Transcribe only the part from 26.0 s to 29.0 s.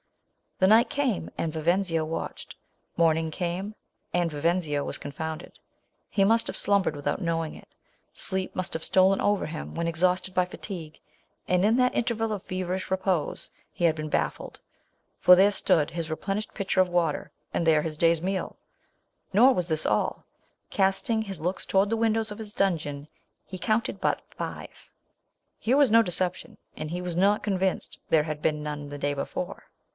deception; and he was now convinced there had been none the